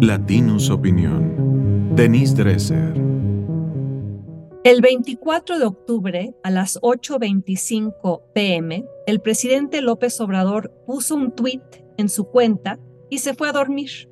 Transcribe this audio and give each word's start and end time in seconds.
Latinus 0.00 0.68
Opinión. 0.68 1.94
Denise 1.96 2.34
Dresser. 2.34 2.92
El 4.62 4.82
24 4.82 5.58
de 5.58 5.64
octubre, 5.64 6.34
a 6.42 6.50
las 6.50 6.78
8.25 6.82 8.20
pm, 8.34 8.84
el 9.06 9.20
presidente 9.20 9.80
López 9.80 10.20
Obrador 10.20 10.70
puso 10.86 11.14
un 11.14 11.32
tuit 11.32 11.62
en 11.96 12.10
su 12.10 12.26
cuenta 12.26 12.78
y 13.08 13.18
se 13.18 13.34
fue 13.34 13.48
a 13.48 13.52
dormir. 13.52 14.10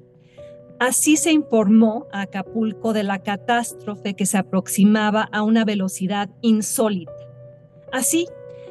Así 0.81 1.19
se 1.19 1.33
informó 1.33 2.07
a 2.13 2.23
Acapulco 2.23 2.95
de 2.95 3.03
la 3.03 3.19
catástrofe 3.19 4.15
que 4.15 4.25
se 4.25 4.39
aproximaba 4.39 5.29
a 5.33 5.43
una 5.43 5.67
velocidad 5.67 6.31
insólita. 6.41 7.13
Así, 7.93 8.27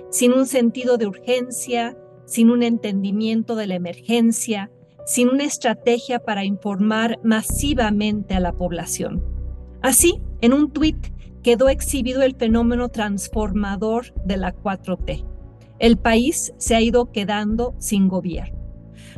sin 0.10 0.34
un 0.34 0.48
sentido 0.48 0.98
de 0.98 1.06
urgencia, 1.06 1.96
sin 2.26 2.50
un 2.50 2.64
entendimiento 2.64 3.56
de 3.56 3.68
la 3.68 3.76
emergencia, 3.76 4.72
sin 5.06 5.30
una 5.30 5.44
estrategia 5.44 6.20
para 6.20 6.46
informar 6.46 7.20
masivamente 7.24 8.36
a 8.36 8.40
la 8.40 8.54
población. 8.54 9.24
Así, 9.82 10.22
en 10.42 10.54
un 10.54 10.72
tuit 10.72 11.08
quedó 11.44 11.70
exhibido 11.70 12.22
el 12.22 12.36
fenómeno 12.36 12.90
transformador 12.90 14.14
de 14.26 14.38
la 14.38 14.56
4T. 14.56 15.26
El 15.80 15.98
país 15.98 16.54
se 16.58 16.76
ha 16.76 16.82
ido 16.82 17.12
quedando 17.12 17.76
sin 17.80 18.08
gobierno. 18.08 18.64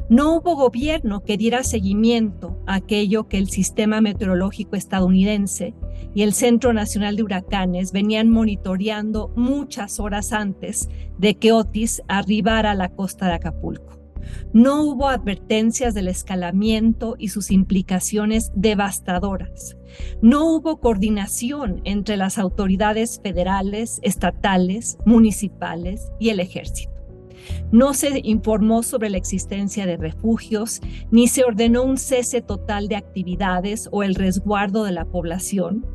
No 0.09 0.35
hubo 0.35 0.55
gobierno 0.55 1.23
que 1.23 1.37
diera 1.37 1.63
seguimiento 1.63 2.59
a 2.67 2.75
aquello 2.75 3.27
que 3.27 3.37
el 3.37 3.49
Sistema 3.49 4.01
Meteorológico 4.01 4.75
estadounidense 4.75 5.73
y 6.13 6.21
el 6.21 6.33
Centro 6.33 6.73
Nacional 6.73 7.15
de 7.15 7.23
Huracanes 7.23 7.91
venían 7.91 8.29
monitoreando 8.29 9.31
muchas 9.35 9.99
horas 9.99 10.31
antes 10.31 10.89
de 11.17 11.35
que 11.35 11.51
Otis 11.51 12.03
arribara 12.07 12.71
a 12.71 12.75
la 12.75 12.89
costa 12.89 13.27
de 13.27 13.33
Acapulco. 13.33 14.04
No 14.53 14.83
hubo 14.83 15.07
advertencias 15.07 15.93
del 15.93 16.07
escalamiento 16.07 17.15
y 17.17 17.29
sus 17.29 17.51
implicaciones 17.51 18.51
devastadoras. 18.55 19.77
No 20.21 20.45
hubo 20.45 20.79
coordinación 20.79 21.81
entre 21.83 22.17
las 22.17 22.37
autoridades 22.37 23.19
federales, 23.21 23.99
estatales, 24.03 24.97
municipales 25.05 26.11
y 26.19 26.29
el 26.29 26.39
ejército. 26.39 26.95
No 27.71 27.93
se 27.93 28.21
informó 28.23 28.83
sobre 28.83 29.09
la 29.09 29.17
existencia 29.17 29.85
de 29.85 29.97
refugios, 29.97 30.81
ni 31.11 31.27
se 31.27 31.43
ordenó 31.43 31.83
un 31.83 31.97
cese 31.97 32.41
total 32.41 32.87
de 32.87 32.95
actividades 32.95 33.89
o 33.91 34.03
el 34.03 34.15
resguardo 34.15 34.83
de 34.83 34.91
la 34.91 35.05
población. 35.05 35.85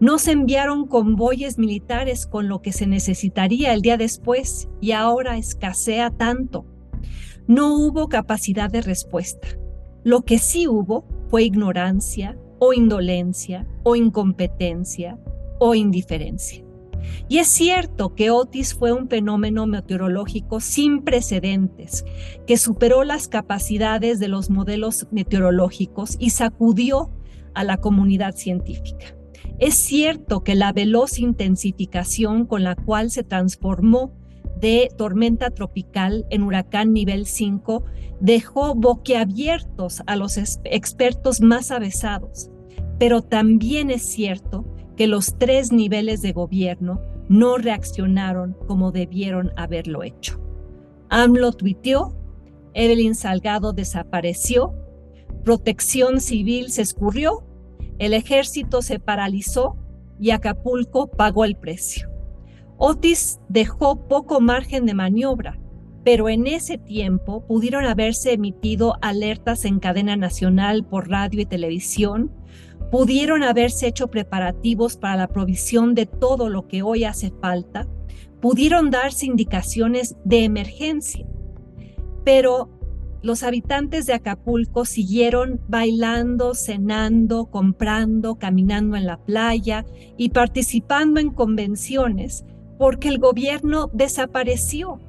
No 0.00 0.18
se 0.18 0.32
enviaron 0.32 0.86
convoyes 0.86 1.58
militares 1.58 2.26
con 2.26 2.48
lo 2.48 2.62
que 2.62 2.72
se 2.72 2.86
necesitaría 2.86 3.72
el 3.72 3.82
día 3.82 3.96
después 3.96 4.68
y 4.80 4.92
ahora 4.92 5.36
escasea 5.36 6.10
tanto. 6.10 6.66
No 7.46 7.74
hubo 7.74 8.08
capacidad 8.08 8.70
de 8.70 8.80
respuesta. 8.80 9.48
Lo 10.02 10.22
que 10.22 10.38
sí 10.38 10.66
hubo 10.66 11.04
fue 11.28 11.44
ignorancia 11.44 12.38
o 12.58 12.72
indolencia 12.72 13.66
o 13.82 13.96
incompetencia 13.96 15.18
o 15.58 15.74
indiferencia. 15.74 16.64
Y 17.28 17.38
es 17.38 17.48
cierto 17.48 18.14
que 18.14 18.30
Otis 18.30 18.72
fue 18.74 18.92
un 18.92 19.08
fenómeno 19.08 19.66
meteorológico 19.66 20.60
sin 20.60 21.02
precedentes, 21.02 22.04
que 22.46 22.56
superó 22.56 23.04
las 23.04 23.28
capacidades 23.28 24.18
de 24.20 24.28
los 24.28 24.48
modelos 24.48 25.06
meteorológicos 25.10 26.16
y 26.18 26.30
sacudió 26.30 27.10
a 27.52 27.62
la 27.62 27.76
comunidad 27.76 28.34
científica. 28.36 29.14
Es 29.58 29.74
cierto 29.74 30.42
que 30.42 30.54
la 30.54 30.72
veloz 30.72 31.18
intensificación 31.18 32.46
con 32.46 32.64
la 32.64 32.74
cual 32.74 33.10
se 33.10 33.22
transformó 33.22 34.12
de 34.60 34.88
tormenta 34.96 35.50
tropical 35.50 36.26
en 36.30 36.42
huracán 36.42 36.92
nivel 36.92 37.26
5 37.26 37.84
dejó 38.20 38.74
boquiabiertos 38.74 40.02
a 40.06 40.16
los 40.16 40.38
expertos 40.38 41.40
más 41.40 41.70
avesados, 41.70 42.50
pero 42.98 43.22
también 43.22 43.90
es 43.90 44.02
cierto 44.02 44.64
que 44.96 45.06
los 45.06 45.36
tres 45.38 45.72
niveles 45.72 46.22
de 46.22 46.32
gobierno 46.32 47.00
no 47.28 47.56
reaccionaron 47.58 48.56
como 48.66 48.92
debieron 48.92 49.52
haberlo 49.56 50.02
hecho. 50.02 50.40
AMLO 51.08 51.52
tuiteó, 51.52 52.14
Evelyn 52.74 53.14
Salgado 53.14 53.72
desapareció, 53.72 54.74
protección 55.44 56.20
civil 56.20 56.70
se 56.70 56.82
escurrió, 56.82 57.44
el 57.98 58.14
ejército 58.14 58.82
se 58.82 58.98
paralizó 58.98 59.76
y 60.18 60.30
Acapulco 60.30 61.08
pagó 61.08 61.44
el 61.44 61.56
precio. 61.56 62.13
Otis 62.76 63.40
dejó 63.48 64.08
poco 64.08 64.40
margen 64.40 64.86
de 64.86 64.94
maniobra, 64.94 65.58
pero 66.04 66.28
en 66.28 66.46
ese 66.46 66.76
tiempo 66.76 67.46
pudieron 67.46 67.86
haberse 67.86 68.32
emitido 68.32 68.96
alertas 69.00 69.64
en 69.64 69.80
cadena 69.80 70.16
nacional 70.16 70.84
por 70.84 71.08
radio 71.08 71.40
y 71.40 71.46
televisión, 71.46 72.30
pudieron 72.90 73.42
haberse 73.42 73.86
hecho 73.86 74.08
preparativos 74.08 74.96
para 74.96 75.16
la 75.16 75.28
provisión 75.28 75.94
de 75.94 76.06
todo 76.06 76.48
lo 76.50 76.68
que 76.68 76.82
hoy 76.82 77.04
hace 77.04 77.32
falta, 77.40 77.88
pudieron 78.40 78.90
darse 78.90 79.26
indicaciones 79.26 80.16
de 80.24 80.44
emergencia, 80.44 81.26
pero 82.24 82.70
los 83.22 83.42
habitantes 83.42 84.04
de 84.04 84.12
Acapulco 84.12 84.84
siguieron 84.84 85.58
bailando, 85.66 86.52
cenando, 86.52 87.46
comprando, 87.46 88.34
caminando 88.34 88.96
en 88.96 89.06
la 89.06 89.16
playa 89.16 89.86
y 90.18 90.28
participando 90.28 91.20
en 91.20 91.30
convenciones 91.30 92.44
porque 92.78 93.08
el 93.08 93.18
gobierno 93.18 93.90
desapareció. 93.92 95.00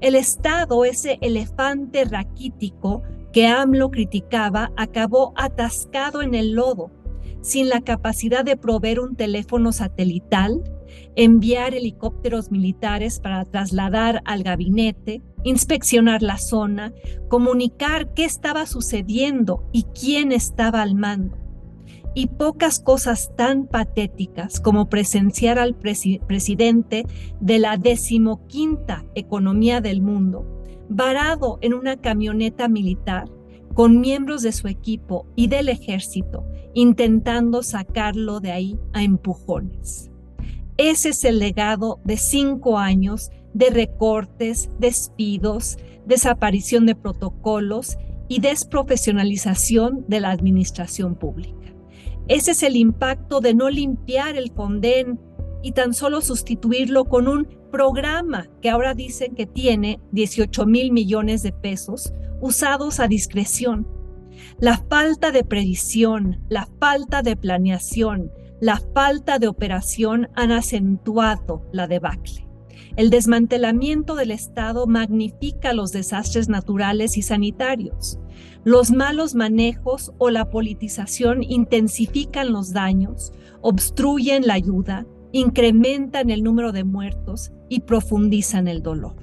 El 0.00 0.14
Estado, 0.14 0.84
ese 0.84 1.18
elefante 1.20 2.04
raquítico 2.04 3.02
que 3.32 3.46
AMLO 3.46 3.90
criticaba, 3.90 4.72
acabó 4.76 5.32
atascado 5.36 6.22
en 6.22 6.34
el 6.34 6.52
lodo 6.52 6.90
sin 7.40 7.68
la 7.68 7.80
capacidad 7.80 8.44
de 8.44 8.56
proveer 8.56 9.00
un 9.00 9.16
teléfono 9.16 9.72
satelital, 9.72 10.62
enviar 11.16 11.74
helicópteros 11.74 12.50
militares 12.50 13.20
para 13.20 13.44
trasladar 13.44 14.22
al 14.24 14.42
gabinete, 14.42 15.22
inspeccionar 15.44 16.22
la 16.22 16.38
zona, 16.38 16.92
comunicar 17.28 18.12
qué 18.14 18.24
estaba 18.24 18.66
sucediendo 18.66 19.64
y 19.72 19.84
quién 19.84 20.32
estaba 20.32 20.82
al 20.82 20.94
mando. 20.94 21.36
Y 22.14 22.26
pocas 22.26 22.80
cosas 22.80 23.32
tan 23.36 23.66
patéticas 23.66 24.60
como 24.60 24.88
presenciar 24.88 25.58
al 25.58 25.74
presidente 25.74 27.06
de 27.40 27.58
la 27.58 27.76
decimoquinta 27.76 29.04
economía 29.14 29.80
del 29.80 30.00
mundo, 30.00 30.44
varado 30.88 31.58
en 31.60 31.74
una 31.74 31.96
camioneta 31.96 32.68
militar, 32.68 33.28
con 33.74 34.00
miembros 34.00 34.42
de 34.42 34.52
su 34.52 34.66
equipo 34.66 35.26
y 35.36 35.46
del 35.46 35.68
ejército 35.68 36.44
intentando 36.74 37.64
sacarlo 37.64 38.38
de 38.38 38.52
ahí 38.52 38.78
a 38.92 39.02
empujones. 39.02 40.10
Ese 40.76 41.08
es 41.08 41.24
el 41.24 41.40
legado 41.40 41.98
de 42.04 42.16
cinco 42.16 42.78
años 42.78 43.30
de 43.52 43.70
recortes, 43.70 44.70
despidos, 44.78 45.76
desaparición 46.06 46.86
de 46.86 46.94
protocolos 46.94 47.98
y 48.28 48.40
desprofesionalización 48.40 50.04
de 50.06 50.20
la 50.20 50.30
administración 50.30 51.16
pública. 51.16 51.74
Ese 52.28 52.50
es 52.50 52.62
el 52.62 52.76
impacto 52.76 53.40
de 53.40 53.54
no 53.54 53.70
limpiar 53.70 54.36
el 54.36 54.52
Fonden 54.52 55.18
y 55.62 55.72
tan 55.72 55.94
solo 55.94 56.20
sustituirlo 56.20 57.06
con 57.06 57.26
un 57.26 57.46
programa 57.72 58.48
que 58.60 58.70
ahora 58.70 58.94
dicen 58.94 59.34
que 59.34 59.46
tiene 59.46 60.00
18 60.12 60.66
mil 60.66 60.92
millones 60.92 61.42
de 61.42 61.52
pesos 61.52 62.12
usados 62.40 63.00
a 63.00 63.08
discreción. 63.08 63.88
La 64.58 64.76
falta 64.76 65.30
de 65.30 65.42
previsión, 65.42 66.44
la 66.48 66.68
falta 66.78 67.22
de 67.22 67.36
planeación, 67.36 68.30
la 68.60 68.80
falta 68.94 69.38
de 69.38 69.48
operación 69.48 70.28
han 70.34 70.52
acentuado 70.52 71.62
la 71.72 71.86
debacle. 71.86 72.47
El 72.96 73.10
desmantelamiento 73.10 74.14
del 74.14 74.30
Estado 74.30 74.86
magnifica 74.86 75.72
los 75.72 75.92
desastres 75.92 76.48
naturales 76.48 77.16
y 77.16 77.22
sanitarios. 77.22 78.18
Los 78.64 78.90
malos 78.90 79.34
manejos 79.34 80.12
o 80.18 80.30
la 80.30 80.50
politización 80.50 81.42
intensifican 81.42 82.52
los 82.52 82.72
daños, 82.72 83.32
obstruyen 83.60 84.46
la 84.46 84.54
ayuda, 84.54 85.06
incrementan 85.32 86.30
el 86.30 86.42
número 86.42 86.72
de 86.72 86.84
muertos 86.84 87.52
y 87.68 87.80
profundizan 87.80 88.68
el 88.68 88.82
dolor. 88.82 89.16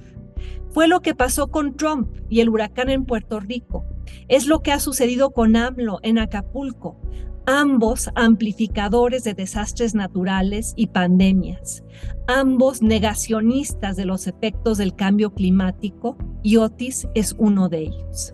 Fue 0.70 0.88
lo 0.88 1.02
que 1.02 1.16
pasó 1.16 1.48
con 1.48 1.76
Trump 1.76 2.10
y 2.30 2.42
el 2.42 2.50
huracán 2.50 2.90
en 2.90 3.06
Puerto 3.06 3.40
Rico. 3.40 3.86
Es 4.28 4.46
lo 4.46 4.62
que 4.62 4.72
ha 4.72 4.80
sucedido 4.80 5.32
con 5.32 5.56
AMLO 5.56 6.00
en 6.04 6.20
Acapulco. 6.20 7.00
Ambos 7.48 8.10
amplificadores 8.16 9.24
de 9.24 9.36
desastres 9.36 9.94
naturales 9.94 10.74
y 10.76 10.88
pandemias. 10.88 11.84
Ambos 12.28 12.82
negacionistas 12.82 13.96
de 13.96 14.06
los 14.06 14.26
efectos 14.26 14.80
del 14.80 14.96
cambio 14.96 15.32
climático 15.32 16.18
y 16.42 16.58
Otis 16.58 17.08
es 17.14 17.36
uno 17.38 17.70
de 17.70 17.82
ellos. 17.82 18.34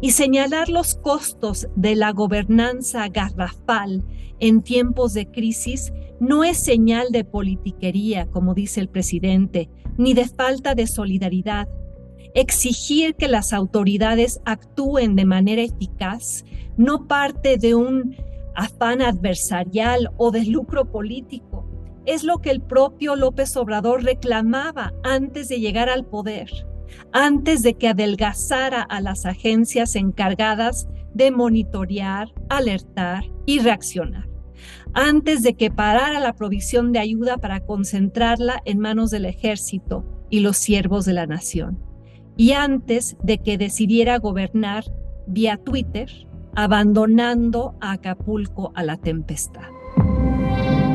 Y 0.00 0.10
señalar 0.10 0.68
los 0.70 0.96
costos 0.96 1.68
de 1.76 1.94
la 1.94 2.10
gobernanza 2.10 3.06
garrafal 3.08 4.04
en 4.40 4.62
tiempos 4.62 5.14
de 5.14 5.30
crisis 5.30 5.92
no 6.18 6.42
es 6.42 6.58
señal 6.58 7.12
de 7.12 7.24
politiquería, 7.24 8.26
como 8.26 8.54
dice 8.54 8.80
el 8.80 8.88
presidente, 8.88 9.70
ni 9.96 10.14
de 10.14 10.26
falta 10.26 10.74
de 10.74 10.88
solidaridad, 10.88 11.68
exigir 12.34 13.14
que 13.14 13.28
las 13.28 13.52
autoridades 13.52 14.40
actúen 14.44 15.14
de 15.14 15.24
manera 15.24 15.62
eficaz 15.62 16.44
no 16.76 17.06
parte 17.06 17.56
de 17.56 17.74
un 17.74 18.16
afán 18.58 19.02
adversarial 19.02 20.10
o 20.16 20.32
de 20.32 20.44
lucro 20.44 20.90
político. 20.90 21.64
Es 22.06 22.24
lo 22.24 22.38
que 22.38 22.50
el 22.50 22.60
propio 22.60 23.14
López 23.14 23.56
Obrador 23.56 24.02
reclamaba 24.02 24.92
antes 25.04 25.48
de 25.48 25.60
llegar 25.60 25.88
al 25.88 26.04
poder, 26.04 26.50
antes 27.12 27.62
de 27.62 27.74
que 27.74 27.88
adelgazara 27.88 28.82
a 28.82 29.00
las 29.00 29.26
agencias 29.26 29.94
encargadas 29.94 30.88
de 31.14 31.30
monitorear, 31.30 32.32
alertar 32.48 33.22
y 33.46 33.60
reaccionar, 33.60 34.28
antes 34.92 35.42
de 35.42 35.54
que 35.54 35.70
parara 35.70 36.18
la 36.18 36.34
provisión 36.34 36.90
de 36.90 36.98
ayuda 36.98 37.38
para 37.38 37.60
concentrarla 37.60 38.60
en 38.64 38.80
manos 38.80 39.12
del 39.12 39.24
ejército 39.24 40.04
y 40.30 40.40
los 40.40 40.56
siervos 40.56 41.04
de 41.04 41.12
la 41.12 41.26
nación, 41.26 41.78
y 42.36 42.52
antes 42.52 43.16
de 43.22 43.38
que 43.38 43.56
decidiera 43.56 44.18
gobernar 44.18 44.84
vía 45.28 45.58
Twitter, 45.58 46.10
abandonando 46.54 47.74
a 47.80 47.92
Acapulco 47.92 48.72
a 48.74 48.82
la 48.82 48.96
tempestad. 48.96 49.68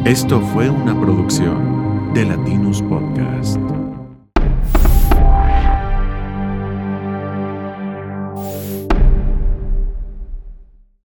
Esto 0.05 0.41
fue 0.41 0.69
una 0.69 0.99
producción 0.99 2.13
de 2.13 2.25
Latinus 2.25 2.81
Podcast. 2.81 3.82